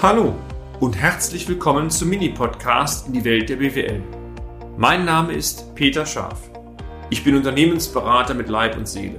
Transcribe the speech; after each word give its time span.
Hallo 0.00 0.32
und 0.78 0.96
herzlich 0.96 1.48
willkommen 1.48 1.90
zum 1.90 2.10
Mini-Podcast 2.10 3.08
in 3.08 3.14
die 3.14 3.24
Welt 3.24 3.48
der 3.48 3.56
BWL. 3.56 4.00
Mein 4.76 5.04
Name 5.04 5.32
ist 5.32 5.74
Peter 5.74 6.06
Scharf. 6.06 6.38
Ich 7.10 7.24
bin 7.24 7.34
Unternehmensberater 7.34 8.32
mit 8.34 8.48
Leib 8.48 8.76
und 8.76 8.86
Seele 8.86 9.18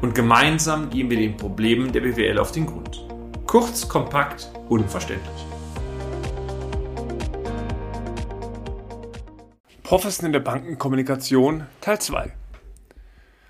und 0.00 0.14
gemeinsam 0.14 0.88
gehen 0.88 1.10
wir 1.10 1.18
den 1.18 1.36
Problemen 1.36 1.92
der 1.92 2.00
BWL 2.00 2.38
auf 2.38 2.52
den 2.52 2.64
Grund. 2.64 3.06
Kurz, 3.46 3.86
kompakt, 3.86 4.50
unverständlich. 4.70 5.46
Professionelle 9.82 10.40
Bankenkommunikation 10.40 11.66
Teil 11.82 12.00
2. 12.00 12.32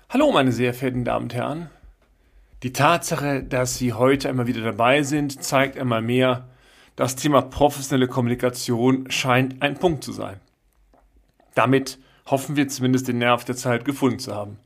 Hallo 0.09 0.29
meine 0.33 0.51
sehr 0.51 0.73
verehrten 0.73 1.05
Damen 1.05 1.23
und 1.23 1.33
Herren. 1.33 1.69
Die 2.63 2.73
Tatsache, 2.73 3.43
dass 3.43 3.77
Sie 3.77 3.93
heute 3.93 4.27
einmal 4.27 4.47
wieder 4.47 4.61
dabei 4.61 5.03
sind, 5.03 5.41
zeigt 5.41 5.77
einmal 5.79 6.01
mehr, 6.01 6.49
das 6.95 7.15
Thema 7.15 7.41
professionelle 7.41 8.07
Kommunikation 8.07 9.09
scheint 9.11 9.61
ein 9.61 9.77
Punkt 9.77 10.03
zu 10.03 10.11
sein. 10.11 10.39
Damit 11.53 11.99
hoffen 12.25 12.55
wir 12.55 12.67
zumindest 12.67 13.07
den 13.07 13.17
Nerv 13.17 13.45
der 13.45 13.55
Zeit 13.55 13.85
gefunden 13.85 14.19
zu 14.19 14.33
haben. 14.33 14.57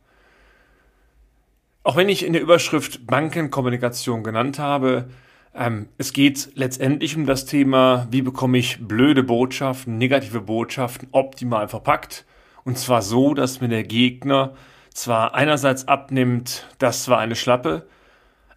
Auch 1.83 1.95
wenn 1.95 2.09
ich 2.09 2.25
in 2.25 2.33
der 2.33 2.41
Überschrift 2.41 3.07
Bankenkommunikation 3.07 4.23
genannt 4.23 4.59
habe, 4.59 5.09
ähm, 5.55 5.89
es 5.97 6.13
geht 6.13 6.51
letztendlich 6.53 7.15
um 7.15 7.25
das 7.25 7.45
Thema, 7.45 8.07
wie 8.11 8.21
bekomme 8.21 8.57
ich 8.57 8.85
blöde 8.87 9.23
Botschaften, 9.23 9.97
negative 9.97 10.41
Botschaften 10.41 11.07
optimal 11.11 11.67
verpackt. 11.67 12.25
Und 12.63 12.77
zwar 12.77 13.01
so, 13.01 13.33
dass 13.33 13.61
mir 13.61 13.69
der 13.69 13.83
Gegner 13.83 14.53
zwar 14.93 15.33
einerseits 15.33 15.87
abnimmt, 15.87 16.67
das 16.77 17.07
war 17.07 17.19
eine 17.19 17.35
Schlappe, 17.35 17.87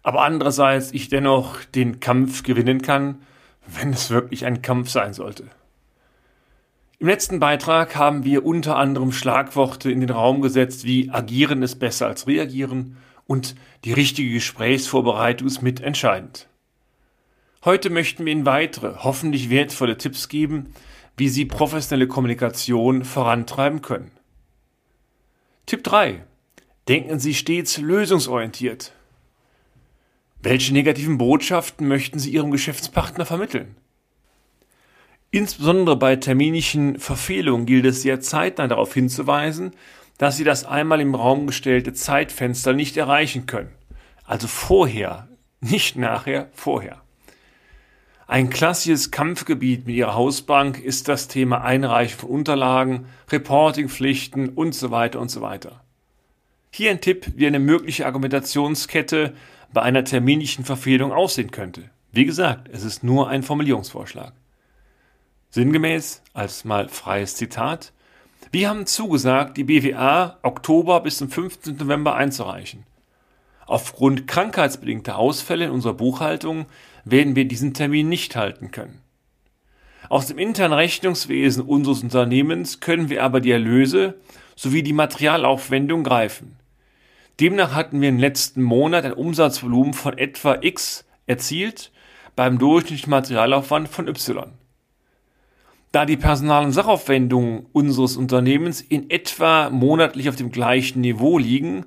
aber 0.03 0.21
andererseits 0.21 0.91
ich 0.91 1.09
dennoch 1.09 1.63
den 1.63 1.99
Kampf 1.99 2.43
gewinnen 2.43 2.81
kann 2.81 3.21
wenn 3.67 3.91
es 3.93 4.09
wirklich 4.09 4.45
ein 4.45 4.61
Kampf 4.61 4.89
sein 4.89 5.13
sollte. 5.13 5.45
Im 6.99 7.07
letzten 7.07 7.39
Beitrag 7.39 7.95
haben 7.95 8.23
wir 8.23 8.45
unter 8.45 8.77
anderem 8.77 9.11
Schlagworte 9.11 9.91
in 9.91 9.99
den 9.99 10.09
Raum 10.09 10.41
gesetzt 10.41 10.85
wie 10.85 11.09
agieren 11.09 11.61
ist 11.61 11.75
besser 11.75 12.07
als 12.07 12.27
reagieren 12.27 12.97
und 13.27 13.55
die 13.83 13.93
richtige 13.93 14.33
Gesprächsvorbereitung 14.33 15.47
ist 15.47 15.61
mitentscheidend. 15.61 16.47
Heute 17.65 17.89
möchten 17.89 18.25
wir 18.25 18.31
Ihnen 18.33 18.45
weitere, 18.45 18.95
hoffentlich 18.99 19.49
wertvolle 19.49 19.97
Tipps 19.97 20.29
geben, 20.29 20.73
wie 21.17 21.29
Sie 21.29 21.45
professionelle 21.45 22.07
Kommunikation 22.07 23.05
vorantreiben 23.05 23.81
können. 23.81 24.11
Tipp 25.65 25.83
3. 25.83 26.23
Denken 26.87 27.19
Sie 27.19 27.33
stets 27.33 27.77
lösungsorientiert. 27.77 28.93
Welche 30.45 30.73
negativen 30.73 31.17
Botschaften 31.17 31.87
möchten 31.87 32.19
Sie 32.19 32.31
Ihrem 32.31 32.51
Geschäftspartner 32.51 33.25
vermitteln? 33.25 33.77
Insbesondere 35.31 35.95
bei 35.95 36.17
terminischen 36.17 36.99
Verfehlungen 36.99 37.65
gilt 37.65 37.85
es 37.85 38.01
sehr 38.01 38.19
zeitnah 38.19 38.67
darauf 38.67 38.93
hinzuweisen, 38.93 39.71
dass 40.17 40.35
Sie 40.35 40.43
das 40.43 40.65
einmal 40.65 40.99
im 40.99 41.15
Raum 41.15 41.47
gestellte 41.47 41.93
Zeitfenster 41.93 42.73
nicht 42.73 42.97
erreichen 42.97 43.45
können. 43.45 43.71
Also 44.25 44.47
vorher, 44.47 45.29
nicht 45.61 45.95
nachher, 45.95 46.49
vorher. 46.51 47.01
Ein 48.27 48.49
klassisches 48.49 49.11
Kampfgebiet 49.11 49.87
mit 49.87 49.95
Ihrer 49.95 50.13
Hausbank 50.13 50.77
ist 50.77 51.07
das 51.07 51.29
Thema 51.29 51.63
Einreichen 51.63 52.19
von 52.19 52.29
Unterlagen, 52.29 53.05
Reportingpflichten 53.31 54.49
und 54.49 54.75
so 54.75 54.91
weiter 54.91 55.21
und 55.21 55.31
so 55.31 55.39
weiter. 55.39 55.83
Hier 56.75 56.89
ein 56.89 57.01
Tipp, 57.01 57.27
wie 57.35 57.45
eine 57.45 57.59
mögliche 57.59 58.07
Argumentationskette 58.07 59.35
bei 59.73 59.83
einer 59.83 60.03
terminlichen 60.05 60.65
Verfehlung 60.65 61.11
aussehen 61.11 61.51
könnte. 61.51 61.83
Wie 62.11 62.25
gesagt, 62.25 62.67
es 62.73 62.83
ist 62.83 63.03
nur 63.03 63.29
ein 63.29 63.43
Formulierungsvorschlag. 63.43 64.33
Sinngemäß, 65.51 66.23
als 66.33 66.65
mal 66.65 66.89
freies 66.89 67.35
Zitat, 67.35 67.93
wir 68.51 68.69
haben 68.69 68.87
zugesagt, 68.87 69.55
die 69.57 69.65
BWA 69.65 70.39
Oktober 70.41 71.01
bis 71.01 71.19
zum 71.19 71.29
15. 71.29 71.77
November 71.77 72.15
einzureichen. 72.15 72.87
Aufgrund 73.67 74.25
krankheitsbedingter 74.25 75.19
Ausfälle 75.19 75.65
in 75.65 75.71
unserer 75.71 75.93
Buchhaltung 75.93 76.65
werden 77.05 77.35
wir 77.35 77.45
diesen 77.45 77.75
Termin 77.75 78.09
nicht 78.09 78.35
halten 78.35 78.71
können. 78.71 78.99
Aus 80.09 80.25
dem 80.25 80.39
internen 80.39 80.73
Rechnungswesen 80.73 81.65
unseres 81.65 82.01
Unternehmens 82.01 82.79
können 82.79 83.09
wir 83.09 83.23
aber 83.23 83.41
die 83.41 83.51
Erlöse 83.51 84.15
sowie 84.55 84.81
die 84.81 84.93
Materialaufwendung 84.93 86.03
greifen. 86.03 86.57
Demnach 87.39 87.73
hatten 87.73 87.99
wir 88.01 88.09
im 88.09 88.19
letzten 88.19 88.61
Monat 88.61 89.05
ein 89.05 89.13
Umsatzvolumen 89.13 89.93
von 89.93 90.17
etwa 90.17 90.57
X 90.61 91.05
erzielt 91.25 91.91
beim 92.35 92.59
durchschnittlichen 92.59 93.09
Materialaufwand 93.09 93.89
von 93.89 94.07
Y. 94.07 94.51
Da 95.91 96.05
die 96.05 96.17
Personal- 96.17 96.65
und 96.65 96.71
Sachaufwendungen 96.71 97.67
unseres 97.71 98.17
Unternehmens 98.17 98.81
in 98.81 99.09
etwa 99.09 99.69
monatlich 99.69 100.29
auf 100.29 100.35
dem 100.35 100.51
gleichen 100.51 101.01
Niveau 101.01 101.37
liegen, 101.37 101.85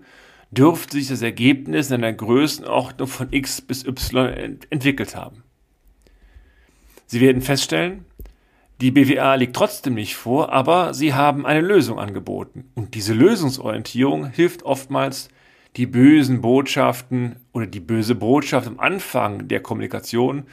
dürfte 0.51 0.97
sich 0.97 1.09
das 1.09 1.23
Ergebnis 1.23 1.91
in 1.91 1.97
einer 1.97 2.13
Größenordnung 2.13 3.09
von 3.09 3.33
X 3.33 3.61
bis 3.61 3.85
Y 3.85 4.33
ent 4.33 4.67
entwickelt 4.71 5.17
haben. 5.17 5.43
Sie 7.07 7.21
werden 7.21 7.43
feststellen, 7.43 8.05
die 8.81 8.91
BWA 8.91 9.37
liegt 9.37 9.57
trotzdem 9.57 9.95
nicht 9.95 10.17
vor, 10.17 10.53
aber 10.53 10.93
sie 10.93 11.15
haben 11.15 11.47
eine 11.47 11.63
Lösung 11.63 11.99
angeboten. 11.99 12.71
Und 12.75 12.95
diese 12.95 13.15
Lösungsorientierung 13.15 14.27
hilft 14.27 14.65
oftmals, 14.65 15.29
die 15.77 15.87
bösen 15.87 16.41
Botschaften 16.41 17.37
oder 17.53 17.67
die 17.67 17.81
böse 17.81 18.15
Botschaft 18.15 18.67
am 18.67 18.81
Anfang 18.81 19.49
der 19.49 19.61
Kommunikation, 19.61 20.47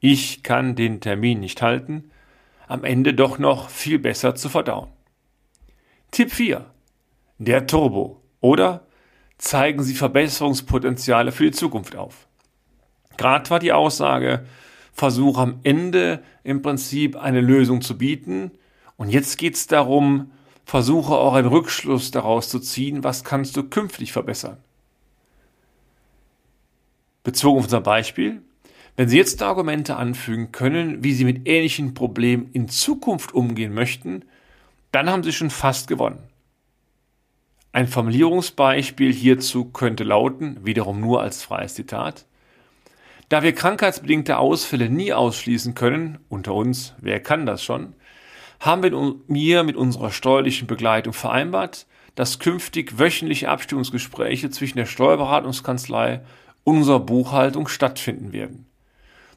ich 0.00 0.42
kann 0.42 0.74
den 0.74 1.00
Termin 1.00 1.40
nicht 1.40 1.62
halten, 1.62 2.10
am 2.66 2.84
Ende 2.84 3.14
doch 3.14 3.38
noch 3.38 3.70
viel 3.70 3.98
besser 3.98 4.34
zu 4.34 4.48
verdauen. 4.48 4.88
Tipp 6.10 6.32
4. 6.32 6.66
Der 7.38 7.66
Turbo. 7.66 8.20
Oder 8.40 8.86
zeigen 9.38 9.82
Sie 9.82 9.94
Verbesserungspotenziale 9.94 11.32
für 11.32 11.44
die 11.44 11.50
Zukunft 11.52 11.96
auf. 11.96 12.26
Gerade 13.16 13.48
war 13.50 13.58
die 13.58 13.72
Aussage, 13.72 14.44
versuche 14.92 15.40
am 15.40 15.60
Ende 15.62 16.22
im 16.42 16.62
Prinzip 16.62 17.16
eine 17.16 17.40
Lösung 17.40 17.80
zu 17.80 17.96
bieten. 17.96 18.50
Und 18.96 19.10
jetzt 19.10 19.38
geht 19.38 19.54
es 19.54 19.66
darum, 19.66 20.32
versuche 20.64 21.14
auch 21.14 21.34
einen 21.34 21.48
Rückschluss 21.48 22.10
daraus 22.10 22.48
zu 22.48 22.58
ziehen, 22.60 23.04
was 23.04 23.24
kannst 23.24 23.56
du 23.56 23.64
künftig 23.64 24.12
verbessern. 24.12 24.58
Bezogen 27.24 27.58
auf 27.58 27.64
unser 27.64 27.80
Beispiel, 27.80 28.42
wenn 28.96 29.08
Sie 29.08 29.16
jetzt 29.16 29.42
Argumente 29.42 29.96
anfügen 29.96 30.52
können, 30.52 31.02
wie 31.02 31.14
Sie 31.14 31.24
mit 31.24 31.48
ähnlichen 31.48 31.94
Problemen 31.94 32.50
in 32.52 32.68
Zukunft 32.68 33.34
umgehen 33.34 33.74
möchten, 33.74 34.24
dann 34.92 35.10
haben 35.10 35.24
Sie 35.24 35.32
schon 35.32 35.50
fast 35.50 35.88
gewonnen. 35.88 36.22
Ein 37.72 37.88
Formulierungsbeispiel 37.88 39.12
hierzu 39.12 39.64
könnte 39.64 40.04
lauten, 40.04 40.64
wiederum 40.64 41.00
nur 41.00 41.22
als 41.22 41.42
freies 41.42 41.74
Zitat, 41.74 42.24
da 43.30 43.42
wir 43.42 43.52
krankheitsbedingte 43.52 44.38
Ausfälle 44.38 44.88
nie 44.88 45.12
ausschließen 45.12 45.74
können, 45.74 46.18
unter 46.28 46.54
uns, 46.54 46.94
wer 47.00 47.18
kann 47.18 47.46
das 47.46 47.64
schon, 47.64 47.94
haben 48.60 48.82
wir 48.84 49.14
mir 49.26 49.64
mit 49.64 49.74
unserer 49.74 50.12
steuerlichen 50.12 50.68
Begleitung 50.68 51.12
vereinbart, 51.12 51.86
dass 52.14 52.38
künftig 52.38 52.98
wöchentliche 52.98 53.48
Abstimmungsgespräche 53.48 54.50
zwischen 54.50 54.78
der 54.78 54.86
Steuerberatungskanzlei 54.86 56.20
unserer 56.64 57.00
Buchhaltung 57.00 57.68
stattfinden 57.68 58.32
werden. 58.32 58.66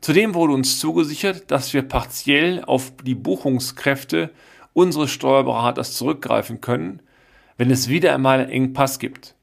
Zudem 0.01 0.33
wurde 0.33 0.53
uns 0.53 0.79
zugesichert, 0.79 1.51
dass 1.51 1.73
wir 1.73 1.81
partiell 1.81 2.63
auf 2.63 2.93
die 3.03 3.15
Buchungskräfte 3.15 4.31
unseres 4.73 5.11
Steuerberaters 5.11 5.93
zurückgreifen 5.93 6.61
können, 6.61 7.01
wenn 7.57 7.71
es 7.71 7.89
wieder 7.89 8.13
einmal 8.13 8.39
einen 8.39 8.49
Engpass 8.49 8.99
gibt. 8.99 9.35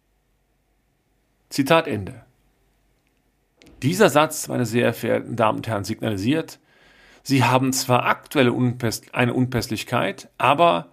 Zitat 1.50 1.86
Ende. 1.86 2.24
Dieser 3.82 4.08
Satz, 4.08 4.48
meine 4.48 4.64
sehr 4.64 4.94
verehrten 4.94 5.36
Damen 5.36 5.58
und 5.58 5.68
Herren, 5.68 5.84
signalisiert, 5.84 6.58
Sie 7.26 7.42
haben 7.42 7.72
zwar 7.72 8.04
aktuell 8.04 8.52
eine 9.12 9.34
Unpässlichkeit, 9.34 10.28
aber 10.36 10.88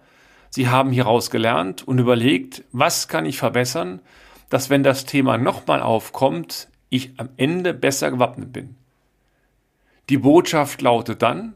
Sie 0.50 0.68
haben 0.68 0.90
hieraus 0.90 1.30
gelernt 1.30 1.86
und 1.86 1.98
überlegt, 1.98 2.64
was 2.72 3.06
kann 3.06 3.26
ich 3.26 3.38
verbessern, 3.38 4.00
dass 4.50 4.70
wenn 4.70 4.82
das 4.82 5.04
Thema 5.04 5.38
nochmal 5.38 5.80
aufkommt, 5.80 6.68
ich 6.92 7.14
am 7.16 7.30
Ende 7.36 7.72
besser 7.72 8.10
gewappnet 8.10 8.52
bin. 8.52 8.76
Die 10.10 10.18
Botschaft 10.18 10.82
lautet 10.82 11.22
dann, 11.22 11.54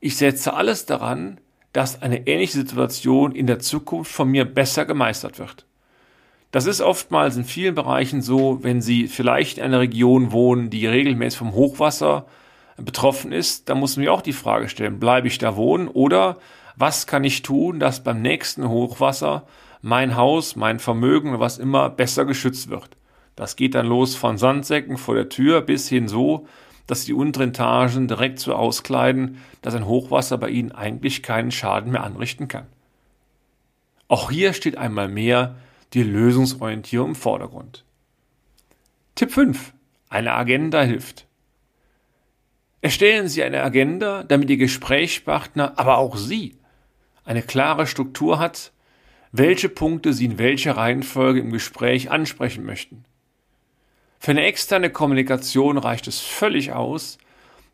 ich 0.00 0.16
setze 0.16 0.54
alles 0.54 0.86
daran, 0.86 1.40
dass 1.72 2.00
eine 2.00 2.26
ähnliche 2.26 2.58
Situation 2.58 3.34
in 3.34 3.46
der 3.46 3.58
Zukunft 3.58 4.10
von 4.10 4.30
mir 4.30 4.46
besser 4.46 4.86
gemeistert 4.86 5.38
wird. 5.38 5.66
Das 6.52 6.64
ist 6.64 6.80
oftmals 6.80 7.36
in 7.36 7.44
vielen 7.44 7.74
Bereichen 7.74 8.22
so, 8.22 8.62
wenn 8.62 8.80
Sie 8.80 9.08
vielleicht 9.08 9.58
in 9.58 9.64
einer 9.64 9.80
Region 9.80 10.32
wohnen, 10.32 10.70
die 10.70 10.86
regelmäßig 10.86 11.38
vom 11.38 11.52
Hochwasser 11.52 12.24
betroffen 12.78 13.32
ist, 13.32 13.68
dann 13.68 13.78
muss 13.78 13.96
man 13.96 14.04
mir 14.04 14.12
auch 14.12 14.22
die 14.22 14.32
Frage 14.32 14.68
stellen, 14.70 14.98
bleibe 14.98 15.28
ich 15.28 15.36
da 15.38 15.56
wohnen 15.56 15.88
oder 15.88 16.38
was 16.76 17.06
kann 17.06 17.24
ich 17.24 17.42
tun, 17.42 17.78
dass 17.78 18.02
beim 18.02 18.22
nächsten 18.22 18.68
Hochwasser 18.68 19.46
mein 19.82 20.16
Haus, 20.16 20.56
mein 20.56 20.78
Vermögen 20.78 21.30
oder 21.30 21.40
was 21.40 21.58
immer 21.58 21.90
besser 21.90 22.24
geschützt 22.24 22.70
wird. 22.70 22.96
Das 23.36 23.54
geht 23.54 23.74
dann 23.74 23.86
los 23.86 24.16
von 24.16 24.38
Sandsäcken 24.38 24.96
vor 24.96 25.14
der 25.14 25.28
Tür 25.28 25.60
bis 25.60 25.88
hin 25.88 26.08
so, 26.08 26.48
dass 26.86 27.04
die 27.04 27.12
unteren 27.12 27.50
Etagen 27.50 28.08
direkt 28.08 28.38
so 28.38 28.54
auskleiden, 28.54 29.42
dass 29.62 29.74
ein 29.74 29.86
Hochwasser 29.86 30.38
bei 30.38 30.48
ihnen 30.48 30.72
eigentlich 30.72 31.22
keinen 31.22 31.50
Schaden 31.50 31.92
mehr 31.92 32.04
anrichten 32.04 32.48
kann. 32.48 32.66
Auch 34.08 34.30
hier 34.30 34.52
steht 34.52 34.78
einmal 34.78 35.08
mehr 35.08 35.56
die 35.92 36.02
Lösungsorientierung 36.02 37.10
im 37.10 37.14
Vordergrund. 37.14 37.84
Tipp 39.16 39.32
5. 39.32 39.74
Eine 40.08 40.32
Agenda 40.32 40.82
hilft. 40.82 41.26
Erstellen 42.80 43.28
Sie 43.28 43.42
eine 43.42 43.62
Agenda, 43.62 44.22
damit 44.22 44.48
Ihr 44.48 44.58
Gesprächspartner, 44.58 45.78
aber 45.78 45.98
auch 45.98 46.16
Sie, 46.16 46.56
eine 47.24 47.42
klare 47.42 47.86
Struktur 47.86 48.38
hat, 48.38 48.72
welche 49.32 49.68
Punkte 49.68 50.12
Sie 50.12 50.26
in 50.26 50.38
welcher 50.38 50.76
Reihenfolge 50.76 51.40
im 51.40 51.50
Gespräch 51.50 52.10
ansprechen 52.10 52.64
möchten. 52.64 53.04
Für 54.26 54.32
eine 54.32 54.42
externe 54.42 54.90
Kommunikation 54.90 55.78
reicht 55.78 56.08
es 56.08 56.18
völlig 56.18 56.72
aus, 56.72 57.18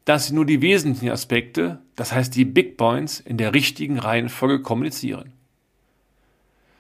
dass 0.05 0.27
Sie 0.27 0.35
nur 0.35 0.45
die 0.45 0.61
wesentlichen 0.61 1.11
Aspekte, 1.11 1.79
das 1.97 2.13
heißt 2.13 2.37
die 2.37 2.45
Big 2.45 2.77
Points, 2.77 3.21
in 3.21 3.39
der 3.39 3.55
richtigen 3.55 3.99
Reihenfolge 3.99 4.61
kommunizieren. 4.61 5.33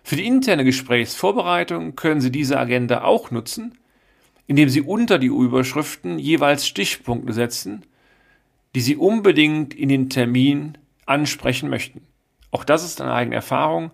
Für 0.04 0.16
die 0.16 0.26
interne 0.26 0.66
Gesprächsvorbereitung 0.66 1.96
können 1.96 2.20
Sie 2.20 2.30
diese 2.30 2.58
Agenda 2.58 3.04
auch 3.04 3.30
nutzen, 3.30 3.78
indem 4.46 4.68
Sie 4.68 4.82
unter 4.82 5.18
die 5.18 5.28
Überschriften 5.28 6.18
jeweils 6.18 6.66
Stichpunkte 6.66 7.32
setzen, 7.32 7.86
die 8.74 8.82
Sie 8.82 8.96
unbedingt 8.96 9.72
in 9.72 9.88
den 9.88 10.10
Termin 10.10 10.76
ansprechen 11.06 11.70
möchten. 11.70 12.02
Auch 12.50 12.64
das 12.64 12.84
ist 12.84 13.00
eine 13.00 13.14
eigene 13.14 13.36
Erfahrung. 13.36 13.90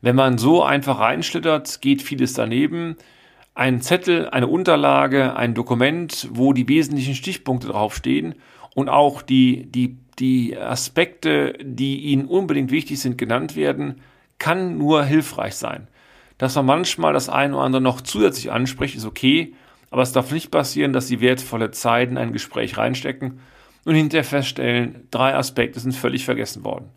Wenn 0.00 0.16
man 0.16 0.38
so 0.38 0.62
einfach 0.62 1.00
reinschlittert, 1.00 1.82
geht 1.82 2.00
vieles 2.00 2.32
daneben. 2.32 2.96
Ein 3.58 3.80
Zettel, 3.80 4.28
eine 4.28 4.46
Unterlage, 4.46 5.34
ein 5.34 5.52
Dokument, 5.52 6.28
wo 6.30 6.52
die 6.52 6.68
wesentlichen 6.68 7.16
Stichpunkte 7.16 7.66
draufstehen 7.66 8.36
und 8.76 8.88
auch 8.88 9.20
die, 9.20 9.66
die, 9.66 9.98
die 10.20 10.56
Aspekte, 10.56 11.54
die 11.60 12.02
Ihnen 12.02 12.26
unbedingt 12.26 12.70
wichtig 12.70 13.00
sind, 13.00 13.18
genannt 13.18 13.56
werden, 13.56 14.00
kann 14.38 14.78
nur 14.78 15.02
hilfreich 15.02 15.56
sein. 15.56 15.88
Dass 16.38 16.54
man 16.54 16.66
manchmal 16.66 17.12
das 17.12 17.28
eine 17.28 17.56
oder 17.56 17.64
andere 17.64 17.82
noch 17.82 18.00
zusätzlich 18.00 18.52
anspricht, 18.52 18.94
ist 18.94 19.04
okay, 19.04 19.54
aber 19.90 20.02
es 20.02 20.12
darf 20.12 20.30
nicht 20.30 20.52
passieren, 20.52 20.92
dass 20.92 21.08
Sie 21.08 21.20
wertvolle 21.20 21.72
Zeit 21.72 22.10
in 22.10 22.16
ein 22.16 22.32
Gespräch 22.32 22.78
reinstecken 22.78 23.40
und 23.84 23.94
hinterher 23.96 24.22
feststellen, 24.22 25.08
drei 25.10 25.34
Aspekte 25.34 25.80
sind 25.80 25.96
völlig 25.96 26.24
vergessen 26.24 26.62
worden. 26.62 26.90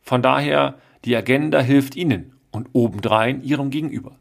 Von 0.00 0.22
daher, 0.22 0.78
die 1.06 1.16
Agenda 1.16 1.58
hilft 1.58 1.96
Ihnen 1.96 2.34
und 2.52 2.68
obendrein 2.72 3.42
Ihrem 3.42 3.70
Gegenüber. 3.70 4.12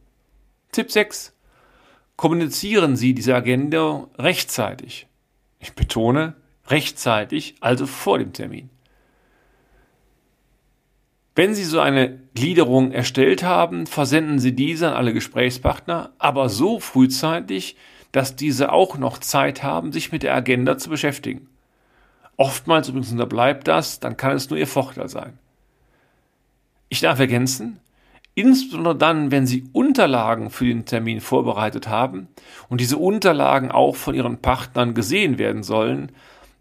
Tipp 0.72 0.90
6. 0.90 1.33
Kommunizieren 2.16 2.96
Sie 2.96 3.14
diese 3.14 3.36
Agenda 3.36 4.08
rechtzeitig. 4.18 5.08
Ich 5.60 5.74
betone, 5.74 6.36
rechtzeitig, 6.68 7.56
also 7.60 7.86
vor 7.88 8.20
dem 8.20 8.34
Termin. 8.34 8.70
Wenn 11.36 11.56
Sie 11.56 11.64
so 11.64 11.80
eine 11.80 12.20
Gliederung 12.36 12.92
erstellt 12.92 13.44
haben, 13.44 13.88
versenden 13.88 14.38
Sie 14.38 14.54
diese 14.54 14.90
an 14.90 14.94
alle 14.94 15.14
Gesprächspartner, 15.14 16.12
aber 16.20 16.50
so 16.50 16.80
frühzeitig, 16.80 17.76
dass 18.12 18.36
diese 18.36 18.72
auch 18.72 19.00
noch 19.00 19.18
Zeit 19.18 19.64
haben, 19.64 19.92
sich 19.92 20.12
mit 20.12 20.22
der 20.22 20.36
Agenda 20.36 20.78
zu 20.78 20.90
beschäftigen. 20.90 21.48
Oftmals 22.38 22.90
übrigens 22.90 23.12
unterbleibt 23.12 23.68
das, 23.68 24.00
dann 24.00 24.18
kann 24.18 24.36
es 24.36 24.50
nur 24.50 24.60
Ihr 24.60 24.68
Vorteil 24.68 25.10
sein. 25.10 25.40
Ich 26.90 27.00
darf 27.00 27.20
ergänzen, 27.20 27.80
insbesondere 28.36 28.96
dann, 28.96 29.32
wenn 29.32 29.48
Sie 29.48 29.68
Unterlagen 29.94 30.50
für 30.50 30.66
den 30.66 30.86
Termin 30.86 31.22
vorbereitet 31.22 31.88
haben 31.88 32.28
und 32.68 32.82
diese 32.82 32.98
Unterlagen 32.98 33.70
auch 33.70 33.96
von 33.96 34.16
Ihren 34.16 34.40
Partnern 34.40 34.96
gesehen 34.96 35.38
werden 35.38 35.62
sollen, 35.62 36.12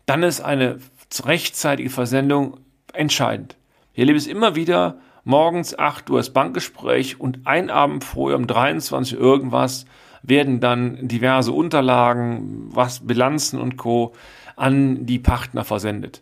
dann 0.04 0.22
ist 0.22 0.42
eine 0.42 0.80
rechtzeitige 1.24 1.88
Versendung 1.88 2.58
entscheidend. 2.92 3.56
Ich 3.94 4.00
erlebe 4.00 4.18
es 4.18 4.26
immer 4.26 4.54
wieder, 4.54 4.98
morgens 5.24 5.78
8 5.78 6.10
Uhr 6.10 6.18
das 6.18 6.34
Bankgespräch 6.34 7.20
und 7.20 7.46
ein 7.46 7.70
Abend 7.70 8.04
vorher 8.04 8.36
um 8.36 8.46
23 8.46 9.16
Uhr 9.16 9.22
irgendwas 9.22 9.86
werden 10.22 10.60
dann 10.60 11.08
diverse 11.08 11.52
Unterlagen, 11.52 12.68
was 12.68 13.06
Bilanzen 13.06 13.58
und 13.58 13.78
Co. 13.78 14.12
an 14.56 15.06
die 15.06 15.18
Partner 15.18 15.64
versendet. 15.64 16.20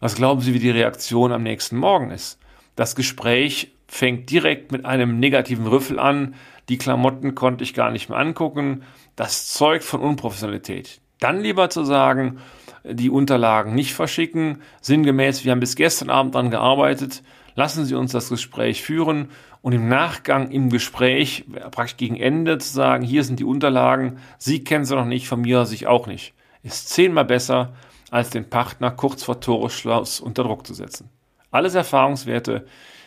Was 0.00 0.14
glauben 0.14 0.40
Sie, 0.40 0.54
wie 0.54 0.60
die 0.60 0.70
Reaktion 0.70 1.30
am 1.30 1.42
nächsten 1.42 1.76
Morgen 1.76 2.10
ist? 2.10 2.38
Das 2.78 2.94
Gespräch 2.94 3.72
fängt 3.88 4.30
direkt 4.30 4.70
mit 4.70 4.84
einem 4.84 5.18
negativen 5.18 5.66
Rüffel 5.66 5.98
an. 5.98 6.36
Die 6.68 6.78
Klamotten 6.78 7.34
konnte 7.34 7.64
ich 7.64 7.74
gar 7.74 7.90
nicht 7.90 8.08
mehr 8.08 8.18
angucken. 8.20 8.84
Das 9.16 9.48
zeugt 9.52 9.82
von 9.82 10.00
Unprofessionalität. 10.00 11.00
Dann 11.18 11.40
lieber 11.40 11.70
zu 11.70 11.82
sagen, 11.82 12.38
die 12.84 13.10
Unterlagen 13.10 13.74
nicht 13.74 13.94
verschicken. 13.94 14.62
Sinngemäß, 14.80 15.44
wir 15.44 15.50
haben 15.50 15.58
bis 15.58 15.74
gestern 15.74 16.08
Abend 16.08 16.36
daran 16.36 16.52
gearbeitet. 16.52 17.24
Lassen 17.56 17.84
Sie 17.84 17.96
uns 17.96 18.12
das 18.12 18.28
Gespräch 18.28 18.80
führen 18.80 19.30
und 19.60 19.72
im 19.72 19.88
Nachgang 19.88 20.52
im 20.52 20.70
Gespräch, 20.70 21.46
praktisch 21.72 21.96
gegen 21.96 22.14
Ende 22.14 22.58
zu 22.58 22.72
sagen, 22.72 23.02
hier 23.02 23.24
sind 23.24 23.40
die 23.40 23.44
Unterlagen, 23.44 24.18
Sie 24.38 24.62
kennen 24.62 24.84
sie 24.84 24.94
noch 24.94 25.04
nicht, 25.04 25.26
von 25.26 25.40
mir 25.40 25.66
sich 25.66 25.88
auch 25.88 26.06
nicht. 26.06 26.32
Ist 26.62 26.90
zehnmal 26.90 27.24
besser, 27.24 27.72
als 28.12 28.30
den 28.30 28.48
Partner 28.48 28.92
kurz 28.92 29.24
vor 29.24 29.40
Toresschluss 29.40 30.20
unter 30.20 30.44
Druck 30.44 30.64
zu 30.64 30.74
setzen. 30.74 31.10
Alles 31.50 31.74
Erfahrungswerte, 31.74 32.66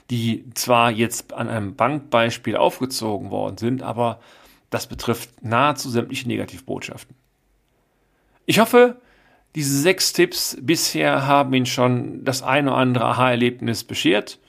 die 0.10 0.50
zwar 0.54 0.92
jetzt 0.92 1.34
an 1.34 1.48
einem 1.48 1.76
Bankbeispiel 1.76 2.56
aufgezogen 2.56 3.32
worden 3.32 3.58
sind, 3.58 3.84
aber 3.84 4.20
das 4.70 4.88
betrifft 4.88 5.44
nahezu 5.44 5.90
sämtliche 5.90 6.28
Negativbotschaften. 6.28 7.16
Ich 8.46 8.60
hoffe, 8.60 9.00
diese 9.56 9.80
sechs 9.80 10.14
Tipps 10.14 10.58
bisher 10.62 11.28
haben 11.28 11.54
Ihnen 11.54 11.66
schon 11.66 12.24
das 12.24 12.42
eine 12.42 12.72
oder 12.72 12.80
andere 12.80 13.06
Aha-Erlebnis 13.06 13.84
beschert. 13.84 14.40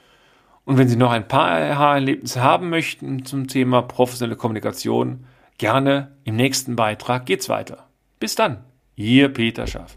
Und 0.65 0.79
wenn 0.79 0.89
Sie 0.89 0.97
noch 0.97 1.11
ein 1.11 1.27
paar 1.27 1.51
Aha-Erlebnisse 1.51 2.41
haben 2.41 2.71
möchten 2.71 3.25
zum 3.25 3.49
Thema 3.49 3.83
professionelle 3.83 4.37
Kommunikation, 4.37 5.27
gerne 5.59 6.17
im 6.25 6.37
nächsten 6.37 6.77
Beitrag 6.77 7.27
geht's 7.27 7.49
weiter. 7.49 7.89
Bis 8.21 8.37
dann, 8.37 8.65
Ihr 8.95 9.29
Peter 9.29 9.67
Schaff. 9.67 9.97